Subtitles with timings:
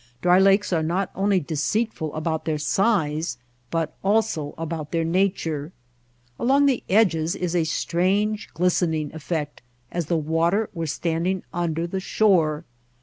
[0.23, 3.37] Dry lakes are not only deceit ful about their size,
[3.69, 5.73] but also about their nature.
[6.39, 9.61] Along the edges is a strange glistening effect
[9.91, 12.65] as though water were standing under the shore.